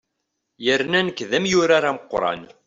Yerna 0.65 0.99
nekk 1.07 1.19
d 1.29 1.31
amyurar 1.37 1.83
ameqqran. 1.89 2.41